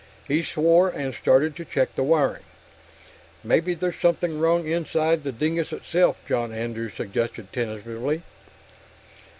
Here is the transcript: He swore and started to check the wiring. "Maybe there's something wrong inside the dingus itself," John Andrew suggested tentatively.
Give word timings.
He 0.27 0.41
swore 0.41 0.89
and 0.89 1.13
started 1.13 1.55
to 1.55 1.63
check 1.63 1.93
the 1.95 2.01
wiring. 2.01 2.41
"Maybe 3.43 3.75
there's 3.75 3.99
something 3.99 4.39
wrong 4.39 4.65
inside 4.65 5.21
the 5.23 5.31
dingus 5.31 5.71
itself," 5.71 6.17
John 6.27 6.51
Andrew 6.51 6.89
suggested 6.89 7.53
tentatively. 7.53 8.23